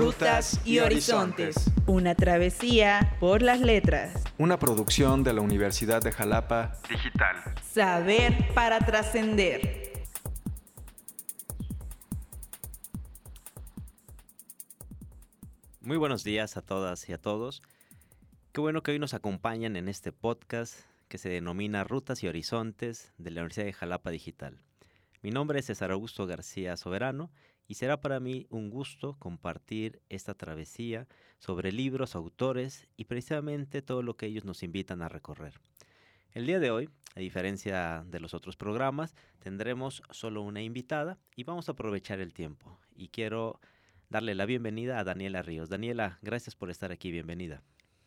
[0.00, 1.70] Rutas y Horizontes.
[1.86, 4.24] Una travesía por las letras.
[4.38, 7.36] Una producción de la Universidad de Jalapa Digital.
[7.62, 9.92] Saber para trascender.
[15.82, 17.60] Muy buenos días a todas y a todos.
[18.52, 23.12] Qué bueno que hoy nos acompañan en este podcast que se denomina Rutas y Horizontes
[23.18, 24.62] de la Universidad de Jalapa Digital.
[25.20, 27.30] Mi nombre es César Augusto García Soberano
[27.70, 31.06] y será para mí un gusto compartir esta travesía
[31.38, 35.54] sobre libros, autores y precisamente todo lo que ellos nos invitan a recorrer.
[36.32, 41.44] El día de hoy, a diferencia de los otros programas, tendremos solo una invitada y
[41.44, 42.80] vamos a aprovechar el tiempo.
[42.92, 43.60] Y quiero
[44.08, 45.68] darle la bienvenida a Daniela Ríos.
[45.68, 47.62] Daniela, gracias por estar aquí, bienvenida.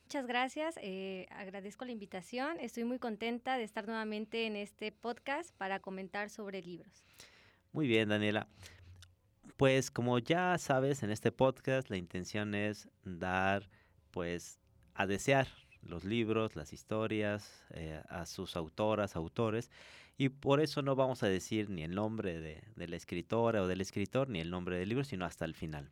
[0.07, 2.59] Muchas gracias, eh, agradezco la invitación.
[2.59, 7.05] Estoy muy contenta de estar nuevamente en este podcast para comentar sobre libros.
[7.71, 8.49] Muy bien, Daniela.
[9.57, 13.69] Pues como ya sabes, en este podcast la intención es dar,
[14.11, 14.59] pues,
[14.95, 15.47] a desear
[15.83, 19.69] los libros, las historias, eh, a sus autoras, autores,
[20.17, 23.81] y por eso no vamos a decir ni el nombre de, la escritora o del
[23.81, 25.89] escritor, ni el nombre del libro, sino hasta el final.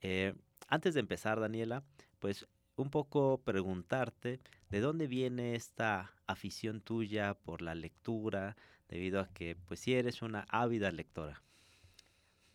[0.00, 0.34] Eh,
[0.68, 1.82] antes de empezar, Daniela,
[2.18, 8.56] pues un poco preguntarte de dónde viene esta afición tuya por la lectura,
[8.88, 11.42] debido a que pues si eres una ávida lectora.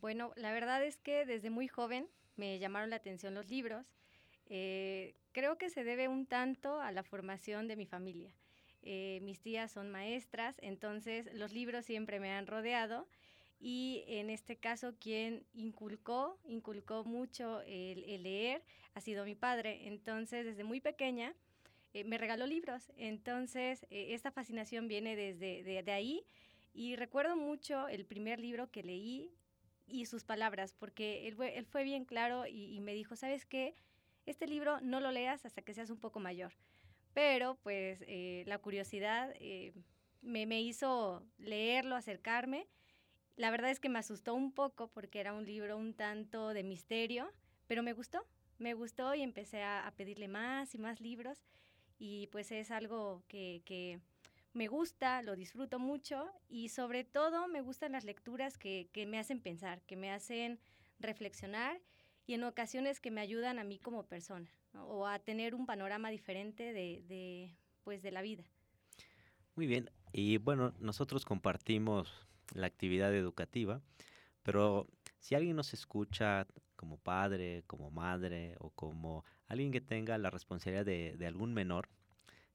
[0.03, 3.85] Bueno, la verdad es que desde muy joven me llamaron la atención los libros.
[4.47, 8.35] Eh, creo que se debe un tanto a la formación de mi familia.
[8.81, 13.07] Eh, mis tías son maestras, entonces los libros siempre me han rodeado
[13.61, 18.61] y en este caso quien inculcó, inculcó mucho el, leer
[18.95, 19.87] ha sido mi padre.
[19.87, 21.33] Entonces, desde muy pequeña
[21.93, 22.91] eh, me regaló libros.
[22.97, 26.25] Entonces, esta fascinación viene desde de, ahí
[26.73, 29.31] y recuerdo mucho el primer libro que leí
[29.85, 33.75] y sus palabras, porque él fue, bien claro y, me dijo, ¿sabes qué?
[34.25, 36.53] Este libro no lo leas hasta que seas un poco mayor.
[37.13, 39.33] Pero pues eh, la curiosidad
[40.21, 42.67] me, me hizo leerlo, acercarme
[43.35, 46.63] la verdad es que me asustó un poco porque era un libro un tanto de
[46.63, 47.31] misterio,
[47.67, 48.23] pero me gustó,
[48.59, 51.43] me gustó y empecé a, pedirle más y más libros
[51.97, 53.99] y pues es algo que,
[54.53, 59.41] me gusta, lo disfruto mucho y sobre todo me gustan las lecturas que, me hacen
[59.41, 60.59] pensar, que me hacen
[60.99, 61.81] reflexionar
[62.25, 66.09] y en ocasiones que me ayudan a mí como persona o a tener un panorama
[66.09, 68.43] diferente de, de, pues, de la vida.
[69.55, 72.11] Muy bien, y bueno, nosotros compartimos
[72.53, 73.81] la actividad educativa,
[74.41, 74.87] pero
[75.19, 80.85] si alguien nos escucha como padre, como madre o como alguien que tenga la responsabilidad
[80.85, 81.87] de, algún menor,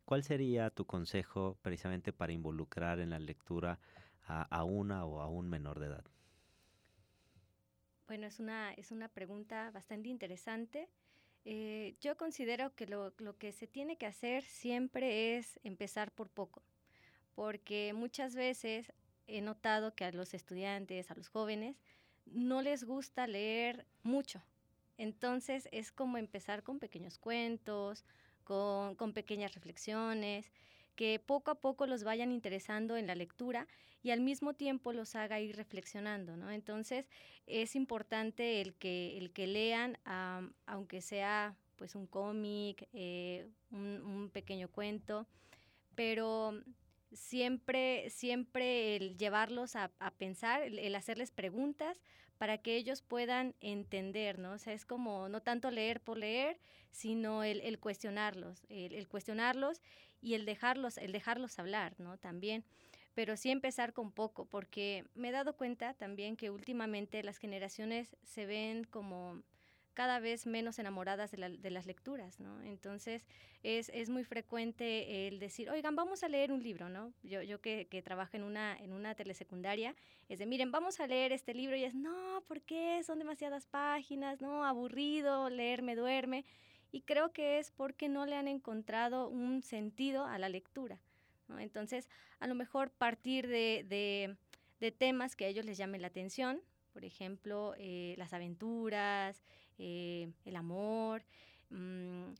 [0.09, 3.79] ¿cuál sería tu consejo precisamente para involucrar en la lectura
[4.27, 6.05] a, una o a un menor de edad?
[8.07, 10.89] Bueno, es una, es una pregunta bastante interesante.
[11.45, 16.31] Eh, yo considero que lo, lo, que se tiene que hacer siempre es empezar por
[16.31, 16.63] poco,
[17.35, 18.91] porque muchas veces
[19.27, 21.77] he notado que a los estudiantes, a los jóvenes,
[22.25, 24.43] no les gusta leer mucho.
[24.97, 28.07] Entonces es como empezar con pequeños cuentos,
[28.49, 30.51] con, pequeñas reflexiones,
[30.97, 33.69] que poco a poco los vayan interesando en la lectura
[34.03, 36.51] y al mismo tiempo los haga ir reflexionando, ¿no?
[36.51, 37.07] Entonces
[37.47, 39.99] es importante el que, el que lean,
[40.67, 45.27] aunque sea pues un cómic, eh, un, pequeño cuento,
[45.95, 46.55] pero
[47.13, 52.01] siempre, siempre el llevarlos a, pensar, el, hacerles preguntas
[52.39, 54.53] para que ellos puedan entender, ¿no?
[54.53, 56.59] O sea, es como no tanto leer por leer,
[56.93, 59.83] sino el, cuestionarlos, el, cuestionarlos
[60.21, 62.17] y el dejarlos, el dejarlos hablar, ¿no?
[62.17, 62.65] También.
[63.15, 68.17] Pero sí empezar con poco, porque me he dado cuenta también que últimamente las generaciones
[68.23, 69.43] se ven como
[69.99, 72.39] cada vez menos enamoradas de, las lecturas.
[72.63, 73.27] Entonces
[73.65, 77.13] es, es, muy frecuente el decir, oigan, vamos a leer un libro, ¿no?
[77.25, 79.97] Yo, yo que, que, trabajo en una, en una telesecundaria,
[80.29, 83.03] es de, miren, vamos a leer este libro y es, no, ¿por qué?
[83.03, 84.65] Son demasiadas páginas, ¿no?
[84.65, 86.45] Aburrido, leer me duerme.
[86.93, 91.01] Y creo que es porque no le han encontrado un sentido a la lectura.
[91.59, 92.09] Entonces,
[92.39, 94.37] a lo mejor partir de, de,
[94.79, 96.63] de temas que a ellos les llamen la atención,
[96.99, 99.43] por ejemplo, eh, las aventuras,
[99.79, 101.23] eh, el amor,
[101.71, 102.33] mm,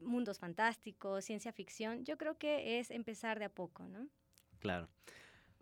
[0.00, 4.08] mundos fantásticos, ciencia ficción, yo creo que es empezar de a poco, ¿no?
[4.60, 4.88] Claro.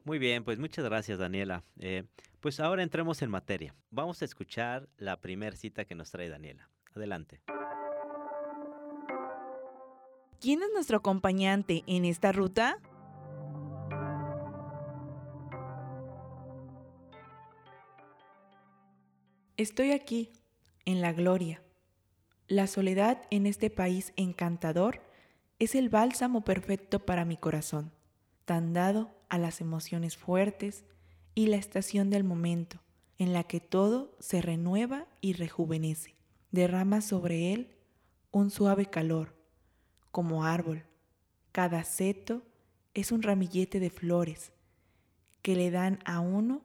[0.05, 1.65] Muy bien, pues muchas gracias Daniela.
[1.81, 2.05] Eh,
[2.41, 3.75] pues ahora entremos en materia.
[3.91, 6.71] Vamos a escuchar la primera cita que nos trae Daniela.
[6.95, 7.41] Adelante.
[10.41, 12.79] ¿Quién es nuestro acompañante en esta ruta?
[19.57, 20.31] Estoy aquí,
[20.87, 21.63] en la gloria.
[22.49, 25.03] La soledad en este país encantador
[25.59, 27.93] es el bálsamo perfecto para mi corazón,
[28.45, 30.85] tan dado a las emociones fuertes
[31.35, 32.81] y la estación del momento,
[33.19, 36.15] en la que todo se renueva y rejuvenece.
[36.53, 37.77] Derrama sobre él
[38.31, 39.35] un suave calor,
[40.13, 40.85] como árbol.
[41.51, 42.43] Cada seto
[42.95, 44.53] es un ramillete de flores
[45.43, 46.63] que le dan a uno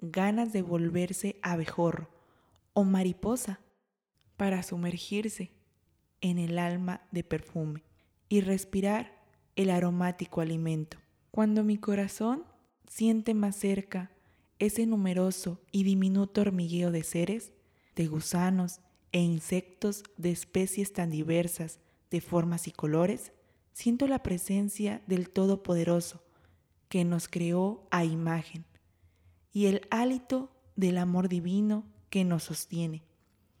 [0.00, 2.21] ganas de volverse abejorro
[2.74, 3.60] o mariposa
[4.36, 5.52] para sumergirse
[6.20, 7.84] en el alma de perfume
[8.28, 9.22] y respirar
[9.56, 10.98] el aromático alimento.
[11.30, 12.44] Cuando mi corazón
[12.88, 14.10] siente más cerca
[14.58, 17.52] ese numeroso y diminuto hormigueo de seres,
[17.96, 18.80] de gusanos
[19.10, 21.80] e insectos de especies tan diversas,
[22.10, 23.32] de formas y colores,
[23.72, 26.22] siento la presencia del Todopoderoso
[26.88, 28.64] que nos creó a imagen
[29.52, 33.02] y el hálito del amor divino que nos sostiene,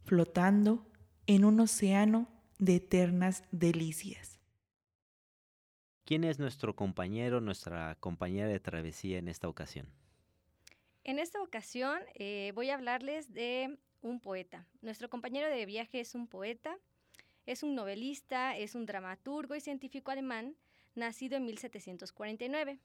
[0.04, 0.86] flotando
[1.26, 2.28] en un océano
[2.58, 4.38] de eternas delicias.
[6.04, 9.88] ¿Quién es nuestro compañero, nuestra compañera de travesía en esta ocasión?
[11.02, 14.68] En esta ocasión eh, voy a hablarles de un poeta.
[14.82, 16.76] Nuestro compañero de viaje es un poeta,
[17.46, 20.56] es un novelista, es un dramaturgo y científico alemán,
[20.94, 22.80] nacido en 1749,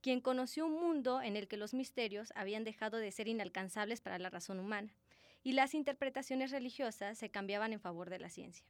[0.00, 4.20] quien conoció un mundo en el que los misterios habían dejado de ser inalcanzables para
[4.20, 4.94] la razón humana
[5.48, 8.66] y las interpretaciones religiosas se cambiaban en favor de la ciencia.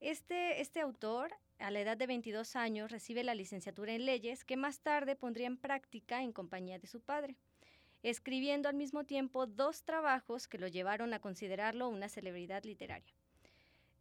[0.00, 4.56] Este, este autor, a la edad de 22 años, recibe la licenciatura en leyes que
[4.56, 7.36] más tarde pondría en práctica en compañía de su padre
[8.02, 13.14] escribiendo al mismo tiempo dos trabajos que lo llevaron a considerarlo una celebridad literaria.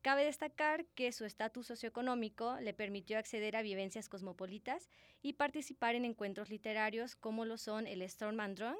[0.01, 4.89] Cabe destacar que su estatus socioeconómico le permitió acceder a vivencias cosmopolitas
[5.21, 8.79] y participar en encuentros literarios como lo son el Storm and Drunk,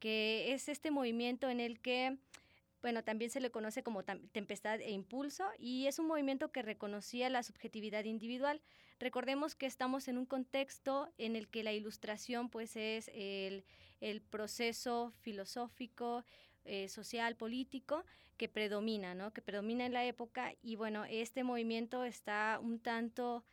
[0.00, 2.18] que es este movimiento en el que
[2.80, 7.28] bueno, también se le conoce como tempestad e impulso y es un movimiento que reconocía
[7.28, 8.60] la subjetividad individual.
[9.00, 13.64] Recordemos que estamos en un contexto en el que la ilustración pues es el,
[14.30, 16.24] proceso filosófico,
[16.64, 18.04] eh, social, político
[18.36, 19.32] que predomina, ¿no?
[19.32, 23.44] Que predomina en la época y bueno, este movimiento está un tanto...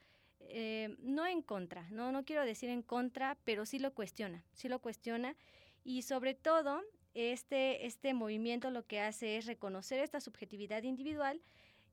[0.48, 2.12] Eh, no en contra, ¿no?
[2.12, 5.36] no quiero decir en contra, pero sí lo cuestiona, sí lo cuestiona
[5.83, 6.83] y sobre todo
[7.15, 11.41] este, este movimiento lo que hace es reconocer esta subjetividad individual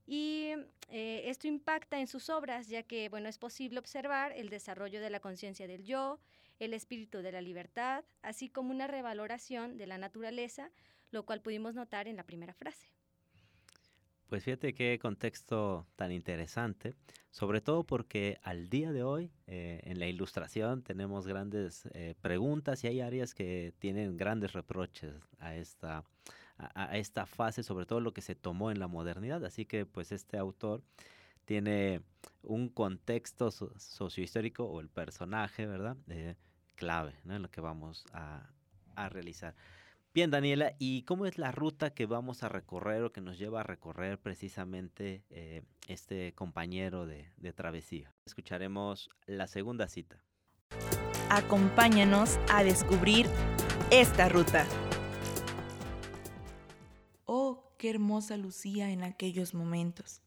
[0.06, 0.50] y
[0.88, 5.10] eh, esto impacta en sus obras, ya que bueno, es posible observar el desarrollo de
[5.10, 6.18] la conciencia del yo,
[6.58, 10.70] el espíritu de la libertad, así como una revaloración de la naturaleza,
[11.10, 12.91] lo cual pudimos notar en la primera frase.
[14.32, 16.94] Pues fíjate qué contexto tan interesante,
[17.30, 22.82] sobre todo porque al día de hoy eh, en la ilustración tenemos grandes eh, preguntas
[22.82, 26.04] y hay áreas que tienen grandes reproches a esta,
[26.56, 29.44] a, esta fase, sobre todo lo que se tomó en la modernidad.
[29.44, 30.82] Así que pues este autor
[31.44, 32.00] tiene
[32.42, 35.98] un contexto sociohistórico o el personaje, ¿verdad?
[36.08, 36.36] Eh,
[36.76, 38.48] clave en lo que vamos a,
[38.94, 39.54] a realizar.
[40.14, 43.60] Bien, Daniela, ¿y cómo es la ruta que vamos a recorrer o que nos lleva
[43.60, 48.14] a recorrer precisamente eh, este compañero de, de travesía?
[48.26, 50.22] Escucharemos la segunda cita.
[51.30, 53.26] Acompáñanos a descubrir
[53.90, 54.66] esta ruta.
[57.24, 60.20] Oh, qué hermosa lucía en aquellos momentos.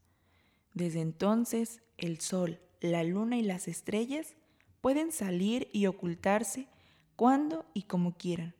[0.73, 4.35] Desde entonces, el sol, la luna y las estrellas
[4.81, 6.69] pueden salir y ocultarse
[7.15, 8.55] cuando y como quieran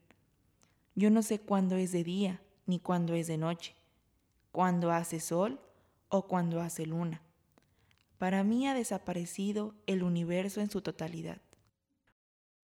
[0.96, 3.76] yo no sé cuándo es de día ni cuándo es de noche,
[4.52, 5.60] cuándo hace sol
[6.08, 7.22] o cuándo hace luna.
[8.18, 11.42] Para mí ha desaparecido el universo en su totalidad.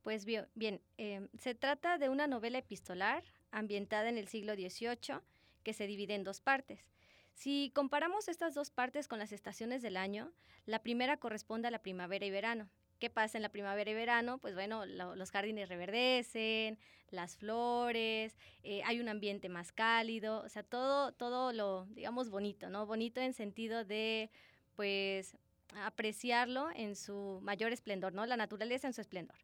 [0.01, 5.19] Pues bien, em, se trata de una novela epistolar ambientada en el siglo XVIII
[5.63, 6.89] que se divide en dos partes.
[7.33, 10.31] Si comparamos estas dos partes con las estaciones del año,
[10.65, 12.69] la primera corresponde a la primavera y verano
[13.01, 14.37] ¿Qué pasa en la primavera y verano?
[14.37, 16.77] Pues bueno, los jardines reverdecen,
[17.09, 22.69] las flores, eh, hay un ambiente más cálido, o sea, todo, todo lo, digamos, bonito,
[22.69, 22.85] ¿no?
[22.85, 24.29] Bonito en sentido de,
[24.75, 25.35] pues,
[25.83, 28.23] apreciarlo en su mayor esplendor, ¿no?
[28.27, 29.37] La naturaleza en su esplendor.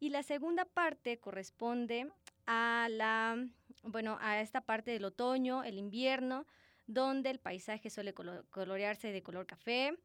[0.00, 2.10] Y la segunda parte corresponde
[2.46, 3.36] a la,
[3.84, 6.46] bueno, a esta parte del otoño, el invierno,
[6.88, 9.96] donde el paisaje suele colorearse de color café,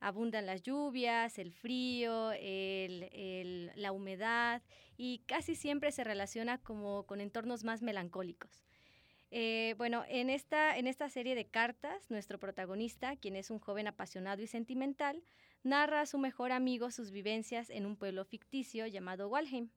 [0.00, 2.32] abundan las lluvias, el frío,
[3.74, 4.62] la humedad
[4.96, 8.64] y casi siempre se relaciona como con entornos más melancólicos.
[9.30, 13.86] Eh, bueno, en esta, en esta serie de cartas, nuestro protagonista, quien es un joven
[13.86, 15.22] apasionado y sentimental,
[15.62, 19.70] narra a su mejor amigo sus vivencias en un pueblo ficticio llamado Walheim.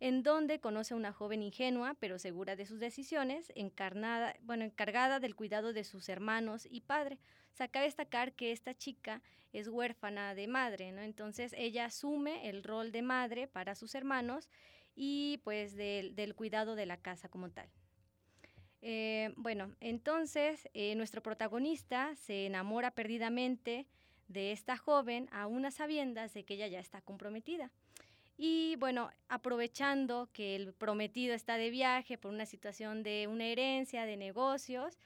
[0.00, 5.72] En donde conoce a una joven ingenua, pero segura de sus decisiones, encargada del cuidado
[5.72, 7.18] de sus hermanos y padre.
[7.52, 9.22] O sea, cabe destacar que esta chica
[9.52, 11.00] es huérfana de madre, ¿no?
[11.00, 14.50] Entonces ella asume el rol de madre para sus hermanos
[14.94, 17.68] y pues del, cuidado de la casa como tal.
[18.82, 23.86] Eh, bueno, entonces eh, nuestro protagonista se enamora perdidamente
[24.28, 27.70] de esta joven a unas sabiendas de que ella ya está comprometida.
[28.36, 34.04] Y bueno, aprovechando que el prometido está de viaje por una situación de una herencia,
[34.04, 34.98] de negocios,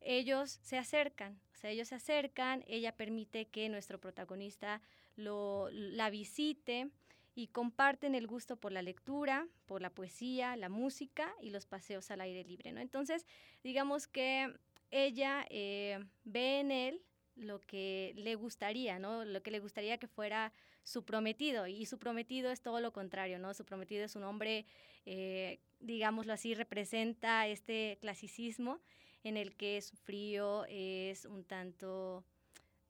[0.00, 4.82] ellos se acercan, o sea, ellos se acercan, ella permite que nuestro protagonista
[5.14, 6.90] lo, la visite
[7.34, 12.10] y comparten el gusto por la lectura, por la poesía, la música y los paseos
[12.10, 12.80] al aire libre, ¿no?
[12.80, 13.26] Entonces,
[13.62, 14.52] digamos que
[14.90, 17.02] ella eh, ve en él
[17.36, 19.24] lo que le gustaría, ¿no?
[19.24, 23.38] Lo que le gustaría que fuera su prometido y su prometido es todo lo contrario,
[23.38, 23.54] ¿no?
[23.54, 24.66] Su prometido es un hombre,
[25.06, 28.80] eh, digámoslo así, representa este clasicismo
[29.24, 32.24] en el que es frío, es un tanto,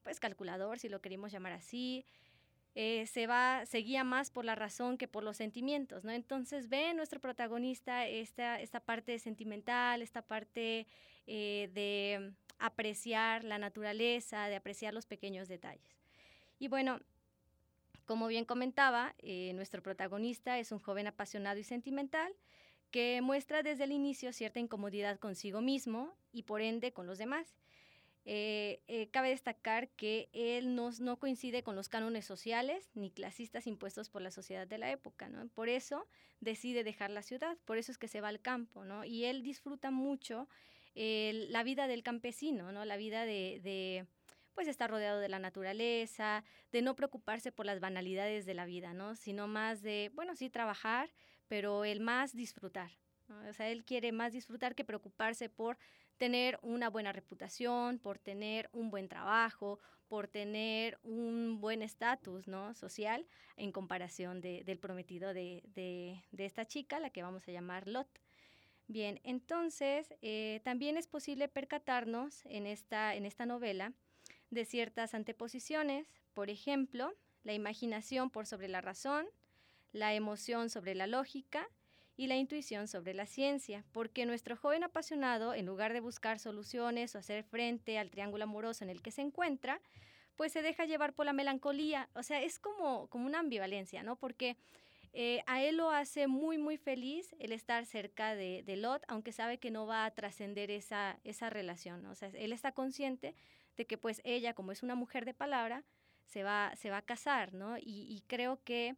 [0.01, 2.05] pues, calculador, si lo queremos llamar así,
[2.75, 6.11] eh, se va, se guía más por la razón que por los sentimientos, ¿no?
[6.11, 10.87] Entonces ve nuestro protagonista esta, esta parte sentimental, esta parte
[11.27, 16.01] eh, de apreciar la naturaleza, de apreciar los pequeños detalles.
[16.57, 16.99] Y bueno,
[18.05, 22.33] como bien comentaba, eh, nuestro protagonista es un joven apasionado y sentimental
[22.91, 27.55] que muestra desde el inicio cierta incomodidad consigo mismo y por ende con los demás.
[28.25, 34.09] Eh, eh, cabe destacar que él no, coincide con los cánones sociales ni clasistas impuestos
[34.09, 35.47] por la sociedad de la época, ¿no?
[35.49, 36.07] Por eso
[36.39, 39.03] decide dejar la ciudad, por eso es que se va al campo, ¿no?
[39.03, 40.47] Y él disfruta mucho
[40.95, 42.85] la vida del campesino, ¿no?
[42.85, 44.05] La vida de
[44.53, 48.93] pues estar rodeado de la naturaleza, de no preocuparse por las banalidades de la vida,
[48.93, 49.15] ¿no?
[49.15, 51.11] Sino más de, bueno, sí trabajar,
[51.47, 52.91] pero el más disfrutar.
[53.49, 55.77] O sea, él quiere más disfrutar que preocuparse por
[56.17, 62.73] tener una buena reputación, por tener un buen trabajo, por tener un buen estatus ¿no?
[62.75, 63.25] social
[63.57, 68.07] en comparación del prometido de, esta chica, la que vamos a llamar Lot.
[68.87, 73.93] Bien, entonces eh, también es posible percatarnos en esta, en esta novela
[74.53, 79.25] de ciertas anteposiciones, por ejemplo, la imaginación por sobre la razón,
[79.91, 81.69] la emoción sobre la lógica
[82.15, 87.15] y la intuición sobre la ciencia, porque nuestro joven apasionado, en lugar de buscar soluciones
[87.15, 89.81] o hacer frente al triángulo amoroso en el que se encuentra,
[90.35, 94.15] pues se deja llevar por la melancolía, o sea, es como, como una ambivalencia, ¿no?
[94.15, 94.57] Porque
[95.13, 99.31] eh, a él lo hace muy, muy feliz el estar cerca de, de Lot, aunque
[99.31, 103.35] sabe que no va a trascender esa, esa relación, o sea, él está consciente
[103.77, 105.83] de que pues ella, como es una mujer de palabra,
[106.25, 107.77] se va, se va a casar, ¿no?
[107.77, 108.95] Y, creo que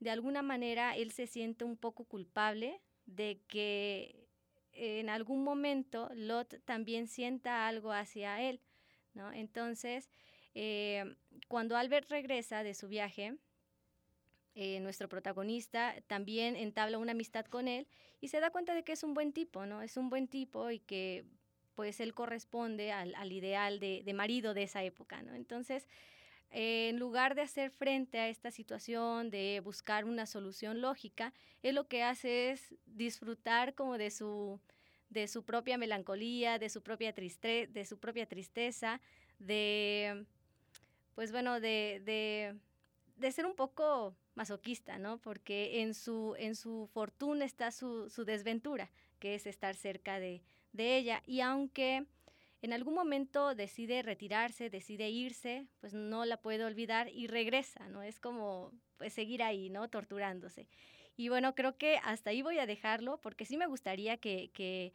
[0.00, 4.28] de alguna manera él se siente un poco culpable de que
[4.72, 8.60] en algún momento Lot también sienta algo hacia él,
[9.14, 9.32] ¿no?
[9.32, 10.10] Entonces,
[10.54, 11.16] eh,
[11.48, 13.36] cuando Albert regresa de su viaje,
[14.56, 17.88] eh, nuestro protagonista también entabla una amistad con él
[18.20, 19.82] y se da cuenta de que es un buen tipo, ¿no?
[19.82, 21.24] Es un buen tipo y que
[21.74, 25.34] pues él corresponde al, ideal de, marido de esa época, ¿no?
[25.34, 25.86] Entonces,
[26.50, 31.88] en lugar de hacer frente a esta situación, de buscar una solución lógica, él lo
[31.88, 34.60] que hace es disfrutar como de su,
[35.10, 39.00] de su propia melancolía, de su propia, triste, de su propia tristeza,
[39.40, 40.26] de,
[41.16, 42.56] pues bueno, de,
[43.16, 45.18] de, ser un poco masoquista, ¿no?
[45.18, 50.42] Porque en su, en su fortuna está su, su desventura, que es estar cerca de,
[50.74, 51.22] de ella.
[51.26, 52.04] Y aunque
[52.60, 58.02] en algún momento decide retirarse, decide irse, pues no la puede olvidar y regresa, ¿no?
[58.02, 59.88] Es como pues seguir ahí, ¿no?
[59.88, 60.68] Torturándose.
[61.16, 64.92] Y bueno, creo que hasta ahí voy a dejarlo porque sí me gustaría que, que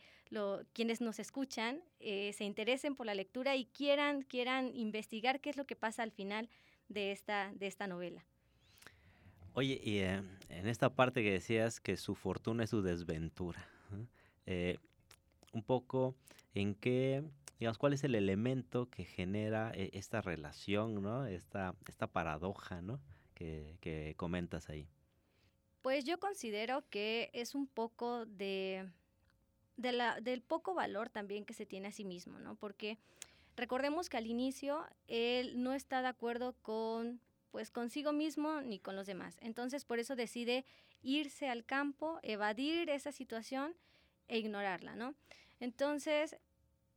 [0.73, 5.57] quienes nos escuchan eh, se interesen por la lectura y quieran, quieran investigar qué es
[5.57, 6.49] lo que pasa al final
[6.89, 8.25] de esta, de esta novela.
[9.53, 13.65] Oye, y eh, en esta parte que decías que su fortuna es su desventura,
[14.45, 14.77] eh,
[15.53, 16.15] un poco
[16.53, 17.23] en qué,
[17.59, 21.25] digamos, cuál es el elemento que genera eh, esta relación, ¿no?
[21.25, 22.99] Esta, esta paradoja, ¿no?
[23.33, 24.87] Que, que comentas ahí.
[25.81, 28.89] Pues yo considero que es un poco de,
[29.77, 32.55] de la, del poco valor también que se tiene a sí mismo, ¿no?
[32.55, 32.97] Porque
[33.55, 38.95] recordemos que al inicio él no está de acuerdo con pues consigo mismo ni con
[38.95, 39.37] los demás.
[39.41, 40.65] Entonces por eso decide
[41.01, 43.73] irse al campo, evadir esa situación
[44.29, 45.13] e ignorarla, ¿no?
[45.59, 46.37] Entonces,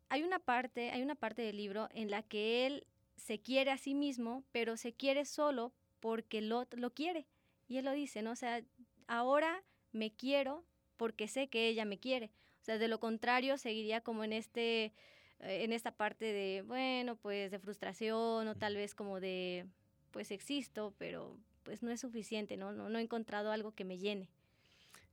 [0.08, 2.86] hay una parte, hay una parte del libro en la que él
[3.16, 7.26] se quiere a sí mismo, pero se quiere solo porque Lot lo quiere.
[7.68, 8.32] Y él lo dice, ¿no?
[8.32, 8.62] O sea,
[9.06, 9.62] ahora
[9.92, 10.64] me quiero
[10.96, 12.30] porque sé que ella me quiere.
[12.60, 14.92] O sea, de lo contrario, seguiría como en este
[15.40, 19.66] en esta parte de, bueno, pues de frustración o tal vez como de,
[20.12, 22.72] pues existo, pero pues no es suficiente, ¿no?
[22.72, 24.28] No, no he encontrado algo que me llene.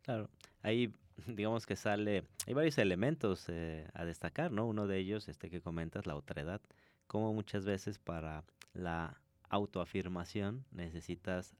[0.03, 0.29] Claro,
[0.61, 0.93] ahí
[1.27, 4.65] digamos que sale, hay varios elementos eh, a destacar, ¿no?
[4.65, 6.61] Uno de ellos, este que comentas, la otredad,
[7.07, 11.55] como muchas veces para la autoafirmación necesitas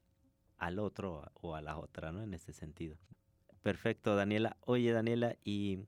[0.57, 2.21] al otro o a la otra, ¿no?
[2.21, 2.97] En este sentido.
[3.61, 4.57] Perfecto, Daniela.
[4.61, 5.79] Oye, Daniela, y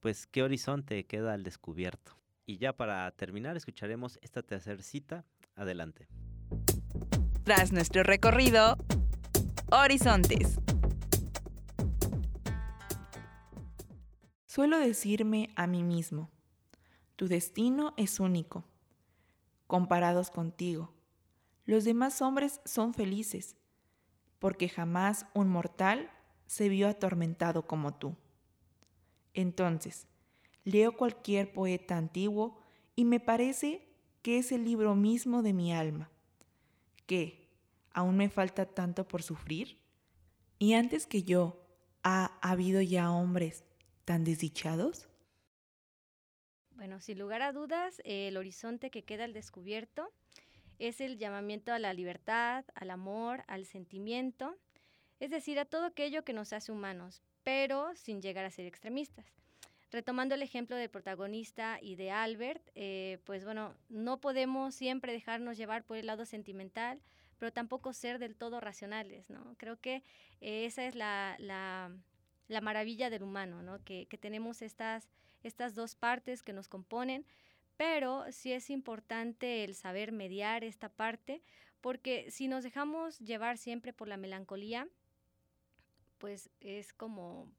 [0.00, 2.16] pues, ¿qué horizonte queda al descubierto?
[2.46, 5.24] Y ya para terminar, escucharemos esta tercera cita.
[5.56, 6.06] Adelante.
[7.44, 8.76] Tras nuestro recorrido,
[9.70, 10.58] Horizontes.
[14.56, 16.30] Suelo decirme a mí mismo,
[17.16, 18.64] tu destino es único.
[19.66, 20.94] Comparados contigo,
[21.66, 23.58] los demás hombres son felices,
[24.38, 26.10] porque jamás un mortal
[26.46, 28.16] se vio atormentado como tú.
[29.34, 30.06] Entonces,
[30.64, 32.58] leo cualquier poeta antiguo
[32.94, 33.86] y me parece
[34.22, 36.10] que es el libro mismo de mi alma.
[37.04, 37.50] ¿Qué?
[37.92, 39.82] ¿Aún me falta tanto por sufrir?
[40.58, 41.62] ¿Y antes que yo,
[42.02, 43.66] ha habido ya hombres
[44.06, 45.08] tan desdichados?
[46.70, 50.12] Bueno, sin lugar a dudas, el horizonte que queda al descubierto
[50.78, 54.56] es el llamamiento a la libertad, al amor, al sentimiento,
[55.18, 59.26] es decir, a todo aquello que nos hace humanos, pero sin llegar a ser extremistas.
[59.90, 65.56] Retomando el ejemplo del protagonista y de Albert, eh, pues bueno, no podemos siempre dejarnos
[65.56, 67.00] llevar por el lado sentimental,
[67.38, 69.54] pero tampoco ser del todo racionales, ¿no?
[69.56, 70.02] Creo que
[70.40, 71.90] eh, esa es la, la,
[72.48, 73.82] la, maravilla del humano, ¿no?
[73.84, 75.08] Que, que tenemos estas,
[75.42, 77.24] estas dos partes que nos componen,
[77.76, 81.42] pero sí es importante el saber mediar esta parte,
[81.80, 84.88] porque si nos dejamos llevar siempre por la melancolía,
[86.18, 87.50] pues es como,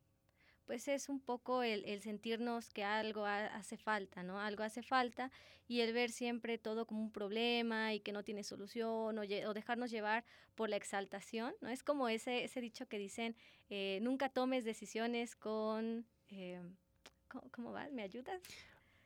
[0.68, 4.40] pues es un poco el, el sentirnos que algo hace falta, ¿no?
[4.40, 5.32] Algo hace falta
[5.68, 9.53] y el ver siempre todo como un problema y que no tiene solución o, o
[9.53, 10.25] dejarnos llevar
[10.56, 11.70] por la exaltación, ¿no?
[11.70, 13.36] Es como ese, ese dicho que dicen,
[13.70, 16.06] eh, nunca tomes decisiones con...
[16.30, 16.62] Eh,
[17.30, 17.92] ¿cómo, ¿Cómo vas?
[17.94, 18.42] ¿Me ayudas?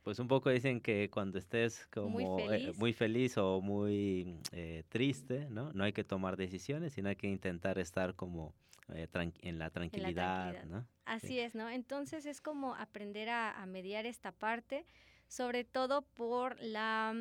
[0.04, 2.78] Pues un poco dicen que cuando estés como Muy eh, feliz.
[2.80, 5.72] muy feliz o muy eh, triste, ¿no?
[5.74, 8.56] No hay que tomar decisiones, sino hay que intentar estar como
[8.94, 9.08] eh,
[9.42, 10.66] en la tranquilidad, tranquilidad.
[10.66, 10.88] ¿no?
[11.06, 11.70] Así es, ¿no?
[11.70, 14.86] Entonces es como aprender a, a mediar esta parte,
[15.28, 17.16] sobre todo por la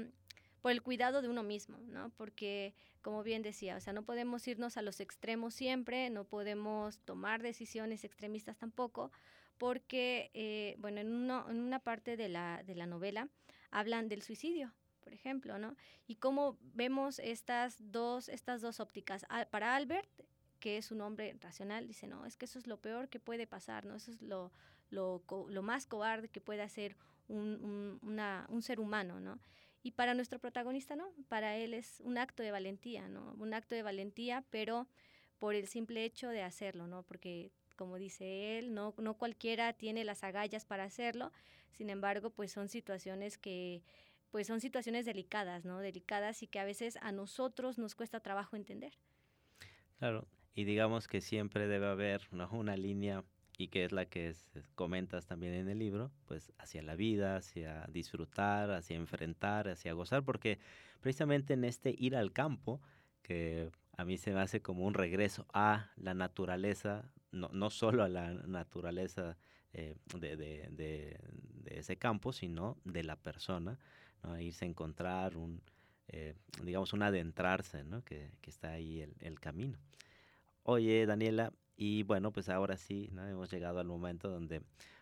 [0.61, 2.11] por el cuidado de uno mismo, ¿no?
[2.11, 6.99] Porque, como bien decía, o sea, no podemos irnos a los extremos siempre, no podemos
[7.01, 9.11] tomar decisiones extremistas tampoco,
[9.59, 13.29] porque, eh, bueno, en, uno, en una parte de la, de la novela
[13.71, 15.77] hablan del suicidio, por ejemplo, ¿no?
[16.07, 19.25] Y cómo vemos estas dos, estas dos ópticas.
[19.51, 20.11] Para Albert,
[20.61, 23.47] que es un hombre racional, dice, no, es que eso es lo peor que puede
[23.47, 23.97] pasar, ¿no?
[23.97, 24.53] Eso es lo,
[24.91, 26.97] lo, lo más cobarde que puede hacer
[27.29, 27.99] un,
[28.49, 29.41] un ser humano, ¿no?
[29.83, 33.35] Y para nuestro protagonista, no, para él es un acto de valentía, ¿no?
[33.39, 34.87] Un acto de valentía, pero
[35.39, 37.03] por el simple hecho de hacerlo, ¿no?
[37.03, 41.33] Porque, como dice él, no, no cualquiera tiene las agallas para hacerlo,
[41.73, 43.83] sin embargo, pues son situaciones que,
[44.31, 45.79] pues son situaciones delicadas, ¿no?
[45.81, 48.93] Delicadas y que a veces a nosotros nos cuesta trabajo entender.
[49.99, 52.49] Claro, y digamos que siempre debe haber ¿no?
[52.53, 53.25] una línea
[53.57, 57.37] y que es la que es- comentas también en el libro, pues hacia la vida,
[57.37, 60.59] hacia disfrutar, hacia enfrentar, hacia gozar, porque
[61.01, 62.81] precisamente en este ir al campo,
[63.23, 68.03] que a mí se me hace como un regreso a la naturaleza, no, no solo
[68.03, 69.37] a la naturaleza
[69.73, 71.21] eh, de, de-
[71.67, 73.79] ese campo, sino de la persona,
[74.41, 75.63] irse a encontrar un,
[76.09, 78.03] eh, digamos, un adentrarse, ¿no?
[78.05, 79.79] Que, que está ahí el camino.
[80.63, 83.27] Oye, Daniela, y bueno, pues ahora sí, ¿no?
[83.27, 84.61] Hemos llegado al momento donde,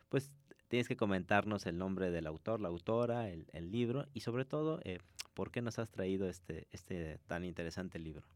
[0.09, 0.31] pues,
[0.69, 4.99] tienes que comentarnos el nombre del autor, la autora, el, libro y sobre todo, eh,
[5.35, 8.27] ¿por qué nos has traído este, este tan interesante libro?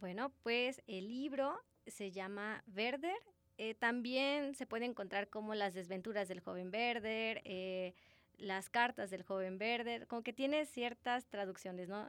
[0.00, 3.16] Bueno, pues el libro se llama Werder.
[3.56, 7.94] eh, también se puede encontrar como las desventuras del joven Werder, eh,
[8.36, 12.08] las cartas del joven Werder, como que tiene ciertas traducciones, ¿no?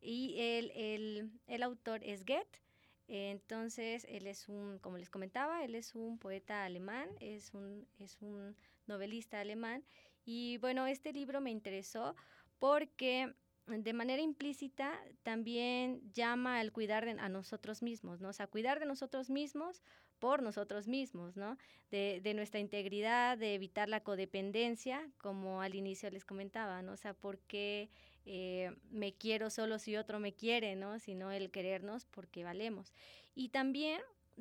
[0.00, 2.65] Y el, el, el autor es Goethe.
[3.08, 8.20] Entonces, él es un, como les comentaba, él es un poeta alemán, es un, es
[8.20, 9.84] un novelista alemán.
[10.24, 12.16] Y bueno, este libro me interesó
[12.58, 13.34] porque
[13.66, 18.28] de manera implícita también llama al cuidar de, a nosotros mismos, ¿no?
[18.28, 19.82] O sea, cuidar de nosotros mismos
[20.18, 21.58] por nosotros mismos, ¿no?
[21.90, 26.92] De, de nuestra integridad, de evitar la codependencia, como al inicio les comentaba, ¿no?
[26.92, 27.90] O sea, porque
[28.26, 30.98] eh, me quiero solo si otro me quiere, ¿no?
[30.98, 32.92] Sino el querernos porque valemos.
[33.34, 34.00] Y también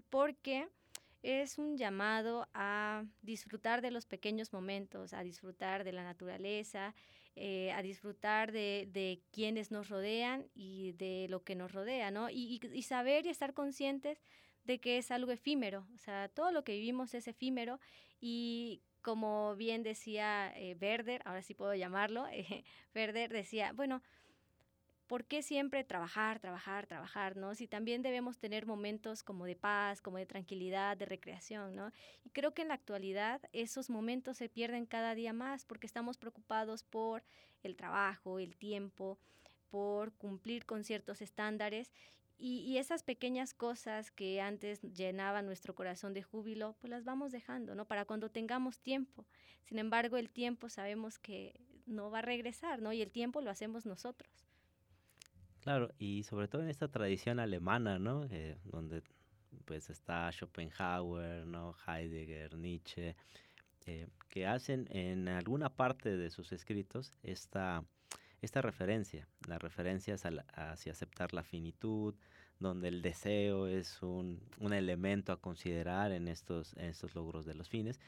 [0.10, 0.68] porque
[1.22, 6.96] es un llamado a disfrutar de los pequeños momentos, a disfrutar de la naturaleza,
[7.36, 12.30] eh, a disfrutar de, quienes nos rodean y de lo que nos rodea, ¿no?
[12.30, 14.22] Y, saber y estar conscientes
[14.66, 17.80] de que es algo efímero, o sea, todo lo que vivimos es efímero
[18.20, 22.64] y como bien decía eh, Werder, ahora sí puedo llamarlo, eh,
[22.96, 24.02] Werder decía, bueno,
[25.08, 27.54] ¿por qué siempre trabajar, trabajar, trabajar, no?
[27.54, 31.92] Si también debemos tener momentos como de paz, como de tranquilidad, de recreación, ¿no?
[32.24, 36.18] Y creo que en la actualidad esos momentos se pierden cada día más porque estamos
[36.18, 37.24] preocupados por
[37.62, 39.20] el trabajo, el tiempo,
[39.70, 41.92] por cumplir con ciertos estándares
[42.38, 47.76] y, esas pequeñas cosas que antes llenaban nuestro corazón de júbilo, pues las vamos dejando,
[47.76, 47.86] ¿no?
[47.86, 49.26] Para cuando tengamos tiempo.
[49.64, 52.92] Sin embargo, el tiempo sabemos que no va a regresar, ¿no?
[52.94, 54.46] Y el tiempo lo hacemos nosotros.
[55.62, 58.26] Claro, y sobre todo en esta tradición alemana, ¿no?
[58.30, 59.02] Eh, donde
[59.66, 61.76] pues está Schopenhauer, ¿no?
[61.88, 63.16] Heidegger, Nietzsche,
[63.86, 67.84] eh, que hacen en alguna parte de sus escritos esta,
[68.46, 72.16] esta referencia, la referencia hacia aceptar la finitud,
[72.60, 77.56] donde el deseo es un, un elemento a considerar en estos, en estos logros de
[77.56, 78.00] los fines.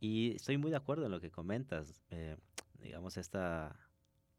[0.00, 2.02] Y estoy muy de acuerdo en lo que comentas.
[2.10, 2.36] Eh,
[2.80, 3.76] digamos, esta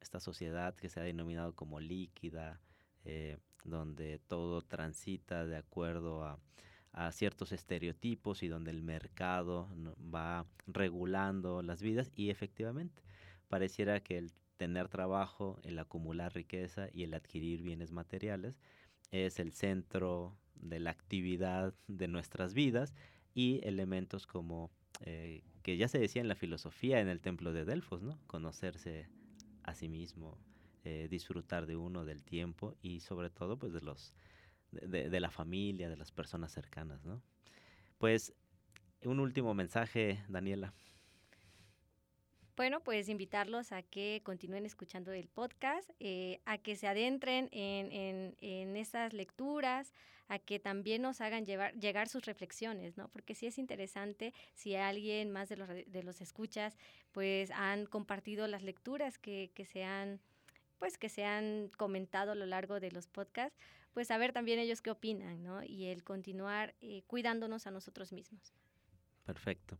[0.04, 2.60] esta sociedad que se ha denominado como líquida,
[3.06, 6.40] eh, donde todo transita de acuerdo a,
[7.12, 9.68] ciertos estereotipos y donde el mercado
[10.14, 13.02] va regulando las vidas y efectivamente
[13.48, 18.60] pareciera que el tener trabajo, el acumular riqueza y el adquirir bienes materiales
[19.12, 22.94] es el centro de la actividad de nuestras vidas
[23.34, 27.66] y elementos como eh, que ya se decía en la filosofía en el templo de
[27.66, 28.20] Delfos, ¿no?
[28.28, 29.10] Conocerse
[29.64, 30.38] a sí mismo,
[30.84, 34.14] eh, disfrutar de uno, del tiempo y sobre todo pues de los
[34.72, 37.22] de, la familia, de las personas cercanas, ¿no?
[38.00, 38.34] Pues
[39.04, 40.74] un último mensaje, Daniela.
[42.56, 47.92] Bueno, pues invitarlos a que continúen escuchando el podcast, eh, a que se adentren en,
[47.92, 49.92] en, en, esas lecturas,
[50.28, 53.08] a que también nos hagan llevar, llegar sus reflexiones, ¿no?
[53.10, 56.78] Porque sí es interesante si alguien más de los, de los escuchas,
[57.12, 60.22] pues han compartido las lecturas que, que se han
[60.78, 63.58] pues que se han comentado a lo largo de los podcasts,
[63.94, 65.64] pues saber también ellos qué opinan, ¿no?
[65.64, 68.54] Y el continuar eh, cuidándonos a nosotros mismos.
[69.24, 69.78] Perfecto.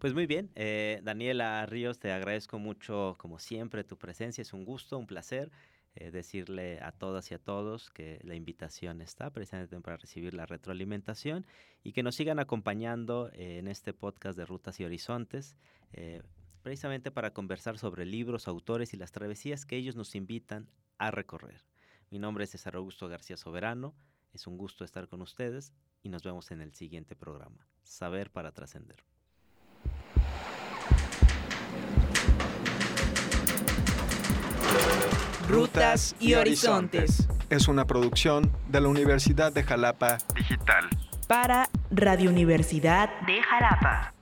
[0.00, 4.40] Pues muy bien, eh, Daniela Ríos, te agradezco mucho, como siempre, tu presencia.
[4.40, 5.52] Es un gusto, un placer
[5.94, 10.46] eh, decirle a todas y a todos que la invitación está precisamente para recibir la
[10.46, 11.44] retroalimentación
[11.84, 15.54] y que nos sigan acompañando en este podcast de Rutas y Horizontes
[16.62, 21.66] precisamente para conversar sobre libros, autores y las travesías que ellos nos invitan a recorrer.
[22.08, 23.94] Mi nombre es César Augusto García Soberano,
[24.32, 28.52] es un gusto estar con ustedes y nos vemos en el siguiente programa, Saber para
[28.52, 29.04] Trascender.
[35.50, 37.28] Rutas y Horizontes.
[37.50, 40.88] Es una producción de la Universidad de Jalapa Digital.
[41.26, 44.14] Para Radio Universidad de Jalapa.